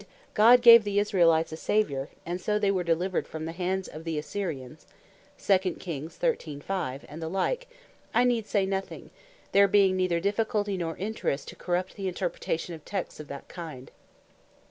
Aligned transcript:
"God 0.33 0.63
gave 0.63 0.83
the 0.83 0.97
Israelites 0.97 1.51
a 1.51 1.55
Saviour, 1.55 2.09
and 2.25 2.41
so 2.41 2.57
they 2.57 2.71
were 2.71 2.83
delivered 2.83 3.27
from 3.27 3.45
the 3.45 3.51
hand 3.51 3.87
of 3.93 4.03
the 4.03 4.17
Assyrians," 4.17 4.87
and 5.47 5.61
the 5.69 7.29
like, 7.31 7.67
I 8.11 8.23
need 8.23 8.47
say 8.47 8.65
nothing; 8.65 9.11
there 9.51 9.67
being 9.67 9.95
neither 9.95 10.19
difficulty, 10.19 10.75
nor 10.75 10.97
interest, 10.97 11.49
to 11.49 11.55
corrupt 11.55 11.97
the 11.97 12.07
interpretation 12.07 12.73
of 12.73 12.83
texts 12.83 13.19
of 13.19 13.27
that 13.27 13.47
kind. 13.47 13.91